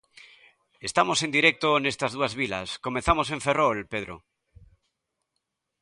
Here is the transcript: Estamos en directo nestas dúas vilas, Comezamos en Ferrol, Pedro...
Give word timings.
Estamos 0.89 1.17
en 1.25 1.31
directo 1.37 1.67
nestas 1.83 2.11
dúas 2.17 2.33
vilas, 2.41 2.69
Comezamos 2.85 3.27
en 3.29 3.43
Ferrol, 3.45 3.79
Pedro... 3.93 4.15